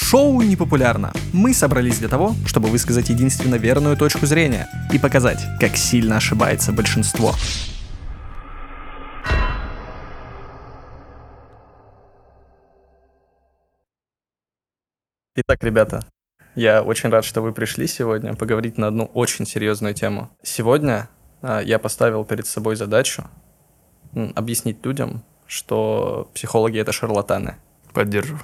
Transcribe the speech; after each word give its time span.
Шоу 0.00 0.40
непопулярно. 0.40 1.12
Мы 1.34 1.52
собрались 1.52 1.98
для 1.98 2.08
того, 2.08 2.34
чтобы 2.46 2.68
высказать 2.68 3.10
единственно 3.10 3.56
верную 3.56 3.94
точку 3.96 4.24
зрения 4.24 4.66
и 4.90 4.98
показать, 4.98 5.44
как 5.60 5.76
сильно 5.76 6.16
ошибается 6.16 6.72
большинство. 6.72 7.34
Итак, 15.36 15.62
ребята, 15.62 16.06
я 16.54 16.82
очень 16.82 17.10
рад, 17.10 17.24
что 17.24 17.42
вы 17.42 17.52
пришли 17.52 17.86
сегодня 17.86 18.34
поговорить 18.34 18.78
на 18.78 18.86
одну 18.86 19.04
очень 19.04 19.46
серьезную 19.46 19.92
тему. 19.94 20.30
Сегодня 20.42 21.10
а, 21.42 21.60
я 21.60 21.78
поставил 21.78 22.24
перед 22.24 22.46
собой 22.46 22.76
задачу 22.76 23.24
объяснить 24.14 24.82
людям, 24.86 25.22
что 25.46 26.30
психологи 26.32 26.78
это 26.78 26.92
шарлатаны. 26.92 27.56
Поддерживаю. 27.92 28.40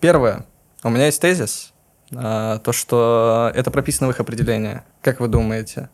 Первое. 0.00 0.46
У 0.84 0.90
меня 0.90 1.06
есть 1.06 1.20
тезис, 1.20 1.72
а, 2.12 2.58
то, 2.58 2.72
что 2.72 3.52
это 3.54 3.70
прописано 3.70 4.08
в 4.08 4.10
их 4.10 4.20
определении. 4.20 4.82
Как 5.00 5.20
вы 5.20 5.28
думаете, 5.28 5.90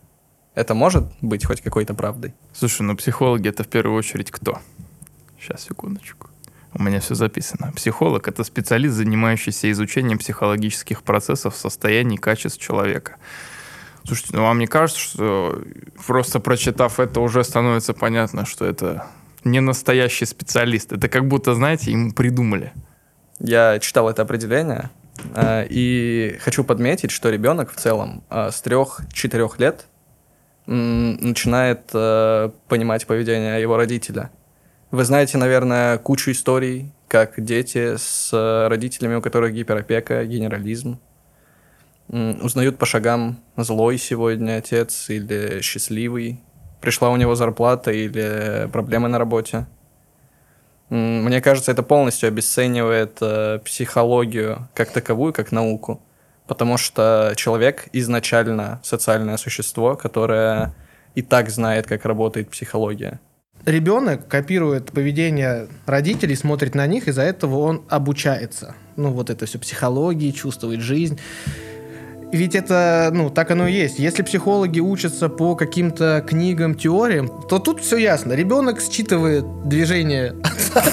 это 0.54 0.74
может 0.74 1.04
быть 1.20 1.44
хоть 1.44 1.60
какой-то 1.60 1.92
правдой? 1.92 2.34
Слушай, 2.54 2.82
ну 2.82 2.96
психологи 2.96 3.48
это 3.48 3.64
в 3.64 3.68
первую 3.68 3.96
очередь 3.96 4.30
кто? 4.30 4.60
Сейчас, 5.38 5.64
секундочку. 5.64 6.30
У 6.72 6.82
меня 6.82 7.00
все 7.00 7.14
записано. 7.14 7.72
Психолог— 7.72 8.28
это 8.28 8.44
специалист, 8.44 8.94
занимающийся 8.94 9.70
изучением 9.70 10.18
психологических 10.18 11.02
процессов, 11.02 11.54
состояний, 11.54 12.16
качеств 12.16 12.60
человека. 12.60 13.16
Слушайте, 14.04 14.36
ну 14.36 14.44
вам 14.44 14.58
не 14.58 14.66
кажется, 14.66 15.00
что 15.00 15.62
просто 16.06 16.40
прочитав 16.40 16.98
это, 16.98 17.20
уже 17.20 17.44
становится 17.44 17.92
понятно, 17.92 18.46
что 18.46 18.64
это 18.64 19.06
не 19.44 19.60
настоящий 19.60 20.24
специалист? 20.24 20.92
Это 20.92 21.08
как 21.08 21.28
будто, 21.28 21.54
знаете, 21.54 21.92
ему 21.92 22.12
придумали. 22.12 22.72
Я 23.40 23.78
читал 23.78 24.08
это 24.08 24.22
определение, 24.22 24.90
э, 25.34 25.66
и 25.68 26.38
хочу 26.40 26.64
подметить, 26.64 27.10
что 27.10 27.30
ребенок 27.30 27.72
в 27.72 27.76
целом 27.76 28.24
э, 28.30 28.50
с 28.50 28.62
3-4 28.62 29.50
лет 29.58 29.86
начинает 30.66 31.90
э, 31.94 32.50
понимать 32.68 33.06
поведение 33.06 33.60
его 33.60 33.76
родителя. 33.76 34.30
Вы 34.90 35.04
знаете, 35.04 35.38
наверное, 35.38 35.98
кучу 35.98 36.30
историй, 36.30 36.92
как 37.08 37.42
дети 37.42 37.96
с 37.96 38.30
родителями, 38.68 39.14
у 39.14 39.22
которых 39.22 39.54
гиперопека, 39.54 40.24
генерализм, 40.24 40.98
узнают 42.08 42.78
по 42.78 42.86
шагам, 42.86 43.38
злой 43.56 43.98
сегодня 43.98 44.58
отец 44.58 45.10
или 45.10 45.60
счастливый, 45.60 46.40
пришла 46.80 47.10
у 47.10 47.16
него 47.16 47.34
зарплата 47.34 47.90
или 47.90 48.68
проблемы 48.72 49.08
на 49.08 49.18
работе. 49.18 49.66
Мне 50.90 51.40
кажется, 51.40 51.70
это 51.72 51.82
полностью 51.82 52.28
обесценивает 52.28 53.18
э, 53.20 53.58
психологию 53.64 54.68
как 54.74 54.90
таковую, 54.90 55.32
как 55.32 55.52
науку. 55.52 56.02
Потому 56.46 56.78
что 56.78 57.34
человек 57.36 57.88
изначально 57.92 58.80
социальное 58.82 59.36
существо, 59.36 59.96
которое 59.96 60.74
и 61.14 61.22
так 61.22 61.50
знает, 61.50 61.86
как 61.86 62.06
работает 62.06 62.48
психология. 62.48 63.20
Ребенок 63.66 64.28
копирует 64.28 64.92
поведение 64.92 65.68
родителей, 65.84 66.36
смотрит 66.36 66.74
на 66.74 66.86
них, 66.86 67.06
из-за 67.06 67.22
этого 67.22 67.58
он 67.58 67.82
обучается. 67.88 68.74
Ну, 68.96 69.10
вот 69.10 69.28
это 69.28 69.44
все 69.44 69.58
психологии, 69.58 70.30
чувствует 70.30 70.80
жизнь. 70.80 71.18
Ведь 72.30 72.54
это, 72.54 73.10
ну, 73.12 73.30
так 73.30 73.50
оно 73.50 73.66
и 73.66 73.72
есть. 73.72 73.98
Если 73.98 74.22
психологи 74.22 74.80
учатся 74.80 75.28
по 75.28 75.54
каким-то 75.54 76.22
книгам, 76.26 76.74
теориям, 76.74 77.28
то 77.48 77.58
тут 77.58 77.80
все 77.80 77.96
ясно. 77.96 78.34
Ребенок 78.34 78.80
считывает 78.80 79.44
движение 79.66 80.34
отца. 80.44 80.84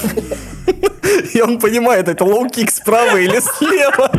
И 1.34 1.42
он 1.42 1.60
понимает, 1.60 2.08
это 2.08 2.24
лоу-кик 2.24 2.72
справа 2.72 3.18
или 3.18 3.40
слева. 3.40 4.10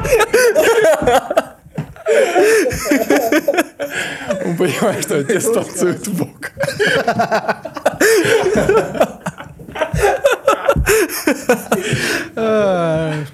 Он 4.45 4.57
понимает, 4.57 5.03
что 5.05 5.19
отец 5.19 5.45
танцует 5.45 6.07
в 6.07 6.19
бок. 6.19 6.53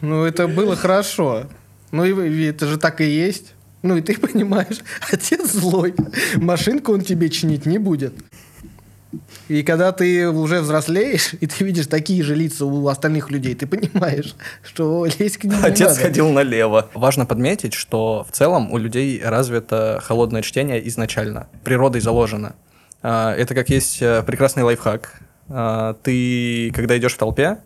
Ну, 0.00 0.24
это 0.24 0.46
было 0.46 0.76
хорошо. 0.76 1.44
Ну, 1.90 2.04
это 2.04 2.66
же 2.66 2.78
так 2.78 3.00
и 3.00 3.04
есть. 3.04 3.54
Ну, 3.82 3.96
и 3.96 4.00
ты 4.00 4.16
понимаешь, 4.18 4.80
отец 5.12 5.50
злой. 5.52 5.94
Машинку 6.36 6.92
он 6.92 7.00
тебе 7.02 7.28
чинить 7.30 7.66
не 7.66 7.78
будет. 7.78 8.14
И 9.48 9.62
когда 9.62 9.92
ты 9.92 10.28
уже 10.28 10.60
взрослеешь, 10.60 11.34
и 11.38 11.46
ты 11.46 11.64
видишь 11.64 11.86
такие 11.86 12.22
же 12.22 12.34
лица 12.34 12.64
у 12.64 12.86
остальных 12.88 13.30
людей, 13.30 13.54
ты 13.54 13.66
понимаешь, 13.66 14.34
что 14.62 15.04
лезть 15.18 15.36
к 15.38 15.44
ним 15.44 15.58
не 15.58 15.64
Отец 15.66 15.88
надо. 15.88 16.00
ходил 16.00 16.28
налево. 16.30 16.88
Важно 16.94 17.26
подметить, 17.26 17.74
что 17.74 18.24
в 18.28 18.32
целом 18.34 18.72
у 18.72 18.78
людей 18.78 19.20
развито 19.22 20.00
холодное 20.02 20.40
чтение 20.42 20.86
изначально. 20.88 21.48
Природой 21.64 22.00
заложено. 22.00 22.54
А, 23.02 23.34
Это 23.34 23.54
как 23.54 23.68
есть 23.68 24.00
э, 24.00 24.22
прекрасный 24.22 24.62
лайфхак. 24.62 25.20
А, 25.48 25.94
Ты, 26.02 26.70
когда 26.74 26.96
идешь 26.96 27.12
в 27.14 27.18
толпе, 27.18 27.58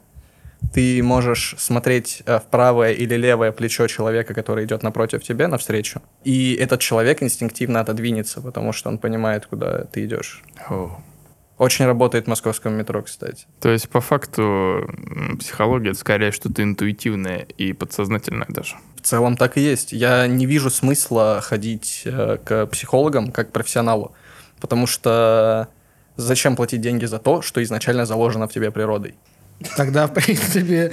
ты 0.73 1.03
можешь 1.03 1.55
смотреть 1.59 2.23
э, 2.27 2.39
в 2.39 2.45
правое 2.45 2.93
или 2.93 3.15
левое 3.15 3.53
плечо 3.53 3.87
человека, 3.87 4.35
который 4.35 4.65
идет 4.65 4.83
напротив 4.83 5.23
тебя 5.23 5.49
навстречу. 5.49 6.03
И 6.25 6.55
этот 6.55 6.81
человек 6.81 7.23
инстинктивно 7.23 7.81
отодвинется, 7.81 8.41
потому 8.41 8.73
что 8.73 8.89
он 8.89 8.99
понимает, 8.99 9.47
куда 9.47 9.85
ты 9.85 10.05
идешь. 10.05 10.43
О. 10.69 10.99
Очень 11.59 11.87
работает 11.87 12.27
в 12.27 12.29
московском 12.29 12.75
метро, 12.75 13.03
кстати. 13.03 13.47
То 13.61 13.71
есть, 13.71 13.89
по 13.89 14.03
факту, 14.03 14.87
психология— 15.39 15.91
это 15.91 15.99
скорее 15.99 16.31
что-то 16.31 16.63
интуитивное 16.63 17.47
и 17.57 17.73
подсознательное 17.73 18.47
даже. 18.49 18.77
В 18.97 19.01
целом 19.01 19.37
так 19.39 19.57
и 19.57 19.63
есть. 19.63 19.93
Я 19.93 20.27
не 20.27 20.45
вижу 20.45 20.69
смысла 20.69 21.41
ходить 21.43 22.03
э, 22.05 22.37
к 22.45 22.67
психологам 22.67 23.33
как 23.33 23.49
к 23.49 23.53
профессионалу, 23.53 24.15
потому 24.61 24.87
что 24.87 25.69
зачем 26.17 26.57
платить 26.57 26.83
деньги 26.83 27.07
за 27.07 27.19
то, 27.19 27.41
что 27.41 27.63
изначально 27.63 28.05
заложено 28.05 28.49
в 28.49 28.53
тебе 28.53 28.71
природой? 28.71 29.15
Тогда, 29.77 30.07
в 30.07 30.15
принципе, 30.15 30.93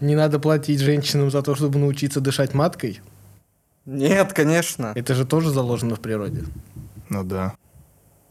не 0.00 0.14
надо 0.14 0.38
платить 0.38 0.80
женщинам 0.80 1.30
за 1.30 1.42
то, 1.42 1.54
чтобы 1.54 1.78
научиться 1.78 2.20
дышать 2.20 2.54
маткой. 2.54 3.00
Нет, 3.86 4.32
конечно. 4.32 4.92
Это 4.94 5.14
же 5.14 5.24
тоже 5.24 5.50
заложено 5.50 5.96
в 5.96 6.00
природе. 6.00 6.44
Ну 7.08 7.24
да. 7.24 7.54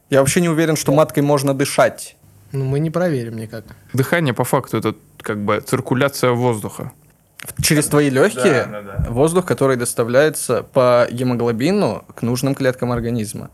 Я 0.09 0.19
вообще 0.19 0.41
не 0.41 0.49
уверен, 0.49 0.75
что 0.75 0.91
маткой 0.91 1.23
можно 1.23 1.53
дышать. 1.53 2.15
Ну, 2.51 2.63
мы 2.63 2.79
не 2.79 2.89
проверим 2.89 3.37
никак. 3.37 3.65
Дыхание, 3.93 4.33
по 4.33 4.43
факту, 4.43 4.77
это 4.77 4.95
как 5.21 5.43
бы 5.43 5.59
циркуляция 5.65 6.31
воздуха. 6.31 6.91
Через 7.61 7.87
твои 7.87 8.09
легкие 8.09 8.65
Да, 8.65 8.81
да, 8.81 8.97
да. 8.99 9.11
воздух, 9.11 9.45
который 9.45 9.75
доставляется 9.77 10.63
по 10.63 11.07
гемоглобину 11.11 12.03
к 12.15 12.21
нужным 12.21 12.55
клеткам 12.55 12.91
организма. 12.91 13.49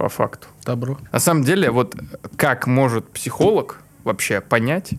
По 0.00 0.08
факту. 0.08 0.48
Добро. 0.64 0.96
На 1.12 1.18
самом 1.18 1.44
деле, 1.44 1.70
вот 1.70 1.94
как 2.38 2.66
может 2.66 3.06
психолог 3.10 3.82
вообще 4.02 4.40
понять, 4.40 4.94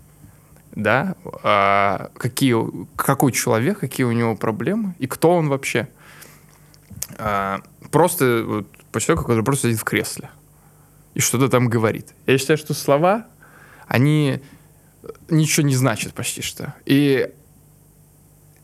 да, 0.75 1.15
а, 1.41 2.11
какие, 2.19 2.55
какой 2.95 3.31
человек, 3.31 3.79
какие 3.79 4.05
у 4.05 4.11
него 4.11 4.35
проблемы 4.35 4.93
и 4.99 5.07
кто 5.07 5.31
он 5.31 5.49
вообще? 5.49 5.87
А, 7.17 7.61
просто 7.89 8.43
вот, 8.45 8.67
по 8.91 9.01
человеку, 9.01 9.23
который 9.23 9.43
просто 9.43 9.69
сидит 9.69 9.79
в 9.79 9.83
кресле 9.85 10.29
и 11.15 11.19
что-то 11.19 11.49
там 11.49 11.67
говорит. 11.67 12.13
Я 12.27 12.37
считаю, 12.37 12.59
что 12.59 12.75
слова, 12.75 13.25
они 13.87 14.39
ничего 15.31 15.65
не 15.65 15.75
значат 15.75 16.13
почти 16.13 16.43
что. 16.43 16.75
И 16.85 17.27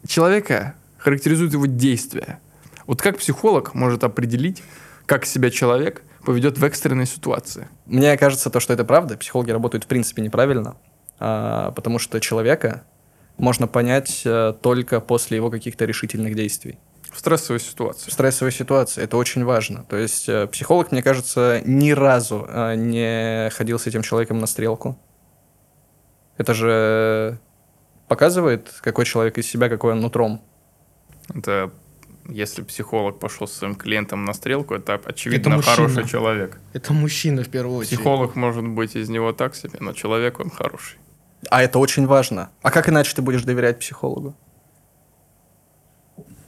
человека 0.05 0.75
характеризует 0.99 1.53
его 1.53 1.65
действия. 1.65 2.39
Вот 2.85 3.01
как 3.01 3.17
психолог 3.17 3.73
может 3.73 4.03
определить, 4.03 4.61
как 5.07 5.25
себя 5.25 5.49
человек 5.49 6.03
поведет 6.27 6.57
в 6.57 6.63
экстренной 6.65 7.05
ситуации? 7.05 7.69
Мне 7.85 8.17
кажется, 8.17 8.49
то, 8.49 8.59
что 8.59 8.73
это 8.73 8.83
правда, 8.83 9.15
психологи 9.15 9.51
работают 9.51 9.85
в 9.85 9.87
принципе 9.87 10.21
неправильно, 10.21 10.75
а, 11.19 11.71
потому 11.71 11.99
что 11.99 12.19
человека 12.19 12.83
можно 13.37 13.65
понять 13.65 14.23
э, 14.25 14.53
только 14.61 14.99
после 14.99 15.37
его 15.37 15.49
каких-то 15.49 15.85
решительных 15.85 16.35
действий. 16.35 16.79
В 17.13 17.19
стрессовой 17.19 17.59
В 17.59 17.63
ситуации. 17.63 18.11
стрессовой 18.11 18.51
ситуации 18.51 19.01
это 19.01 19.15
очень 19.15 19.45
важно. 19.45 19.85
То 19.85 19.95
есть 19.95 20.27
э, 20.27 20.47
психолог, 20.47 20.91
мне 20.91 21.01
кажется, 21.01 21.61
ни 21.63 21.91
разу 21.91 22.45
э, 22.49 22.75
не 22.75 23.49
ходил 23.51 23.79
с 23.79 23.87
этим 23.87 24.01
человеком 24.01 24.39
на 24.39 24.47
стрелку. 24.47 24.99
Это 26.37 26.53
же 26.53 27.39
показывает, 28.09 28.73
какой 28.81 29.05
человек 29.05 29.37
из 29.37 29.47
себя, 29.47 29.69
какой 29.69 29.93
он 29.93 30.01
нутром. 30.01 30.41
Это 31.33 31.71
если 32.29 32.61
психолог 32.61 33.19
пошел 33.19 33.47
с 33.47 33.53
своим 33.53 33.75
клиентом 33.75 34.25
на 34.25 34.33
стрелку, 34.33 34.75
это 34.75 34.99
очевидно 35.05 35.55
мужчина. 35.55 35.75
хороший 35.75 36.07
человек. 36.07 36.59
Это 36.73 36.93
мужчина 36.93 37.43
в 37.43 37.49
первую 37.49 37.77
очередь. 37.77 37.97
Психолог 37.97 38.35
может 38.35 38.67
быть 38.67 38.95
из 38.95 39.09
него 39.09 39.33
так 39.33 39.55
себе, 39.55 39.79
но 39.79 39.93
человек 39.93 40.39
он 40.39 40.49
хороший. 40.49 40.97
А 41.49 41.61
это 41.61 41.79
очень 41.79 42.07
важно. 42.07 42.49
А 42.61 42.71
как 42.71 42.89
иначе 42.89 43.15
ты 43.15 43.21
будешь 43.21 43.43
доверять 43.43 43.79
психологу? 43.79 44.35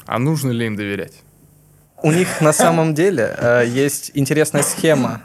А 0.06 0.20
нужно 0.20 0.52
ли 0.52 0.66
им 0.66 0.76
доверять? 0.76 1.22
У 2.02 2.12
них 2.12 2.42
на 2.42 2.54
самом 2.54 2.94
деле 2.94 3.36
э, 3.38 3.66
есть 3.68 4.12
интересная 4.14 4.64
схема. 4.64 5.24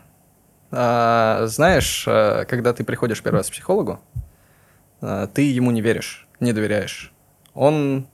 А, 0.70 1.46
Знаешь, 1.46 2.04
э, 2.06 2.44
когда 2.48 2.72
ты 2.72 2.84
приходишь 2.84 3.22
первый 3.22 3.38
раз 3.38 3.48
к 3.48 3.52
психологу, 3.52 4.00
э, 5.00 5.28
ты 5.32 5.42
ему 5.42 5.70
не 5.70 5.80
веришь, 5.80 6.26
не 6.40 6.52
доверяешь. 6.52 7.12
он 7.54 8.08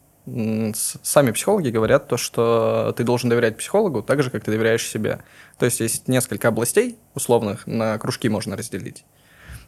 сами 0.74 1.30
психологи 1.30 1.70
говорят 1.70 2.08
то, 2.08 2.16
что 2.16 2.94
ты 2.96 3.04
должен 3.04 3.28
доверять 3.28 3.56
психологу 3.56 4.02
так 4.02 4.22
же, 4.22 4.30
как 4.30 4.44
ты 4.44 4.50
доверяешь 4.50 4.86
себе. 4.86 5.20
То 5.58 5.64
есть 5.66 5.80
есть 5.80 6.08
несколько 6.08 6.48
областей 6.48 6.98
условных, 7.14 7.66
на 7.66 7.98
кружки 7.98 8.28
можно 8.28 8.56
разделить, 8.56 9.04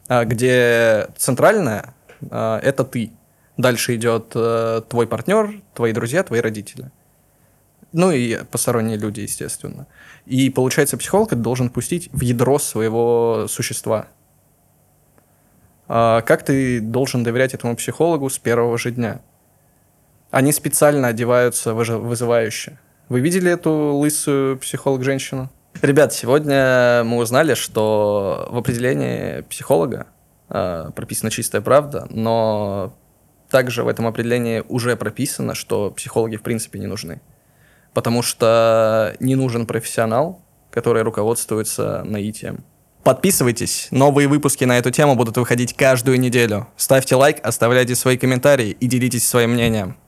а, 0.08 0.24
где 0.24 1.08
центральная 1.16 1.94
а, 2.30 2.58
это 2.60 2.84
ты. 2.84 3.12
Дальше 3.58 3.94
идет 3.96 4.32
э, 4.34 4.80
твой 4.88 5.06
партнер, 5.06 5.60
твои 5.74 5.92
друзья, 5.92 6.22
твои 6.22 6.40
родители. 6.40 6.90
Ну 7.92 8.10
и 8.10 8.42
посторонние 8.44 8.96
люди, 8.96 9.20
естественно. 9.20 9.86
И 10.24 10.48
получается, 10.48 10.96
психолог 10.96 11.32
это 11.32 11.42
должен 11.42 11.68
пустить 11.68 12.08
в 12.12 12.22
ядро 12.22 12.58
своего 12.58 13.46
существа. 13.48 14.08
А 15.86 16.22
как 16.22 16.42
ты 16.42 16.80
должен 16.80 17.22
доверять 17.22 17.52
этому 17.52 17.76
психологу 17.76 18.30
с 18.30 18.38
первого 18.38 18.78
же 18.78 18.90
дня? 18.90 19.20
Они 20.32 20.50
специально 20.50 21.08
одеваются 21.08 21.74
вызывающе. 21.74 22.78
Вы 23.10 23.20
видели 23.20 23.52
эту 23.52 23.94
лысую 23.94 24.58
психолог-женщину? 24.58 25.50
Ребят, 25.82 26.14
сегодня 26.14 27.04
мы 27.04 27.18
узнали, 27.18 27.52
что 27.52 28.48
в 28.50 28.56
определении 28.56 29.42
психолога 29.42 30.06
а, 30.48 30.90
прописана 30.92 31.30
чистая 31.30 31.60
правда, 31.60 32.06
но 32.08 32.94
также 33.50 33.84
в 33.84 33.88
этом 33.88 34.06
определении 34.06 34.64
уже 34.68 34.96
прописано, 34.96 35.54
что 35.54 35.90
психологи 35.90 36.36
в 36.36 36.42
принципе 36.42 36.78
не 36.78 36.86
нужны. 36.86 37.20
Потому 37.92 38.22
что 38.22 39.14
не 39.20 39.34
нужен 39.34 39.66
профессионал, 39.66 40.40
который 40.70 41.02
руководствуется 41.02 42.04
наитием. 42.04 42.64
Подписывайтесь, 43.04 43.88
новые 43.90 44.28
выпуски 44.28 44.64
на 44.64 44.78
эту 44.78 44.90
тему 44.90 45.14
будут 45.14 45.36
выходить 45.36 45.76
каждую 45.76 46.18
неделю. 46.18 46.68
Ставьте 46.78 47.16
лайк, 47.16 47.36
оставляйте 47.42 47.94
свои 47.96 48.16
комментарии 48.16 48.70
и 48.70 48.86
делитесь 48.86 49.28
своим 49.28 49.50
мнением. 49.50 49.98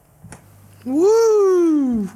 Кончено. 0.85 2.09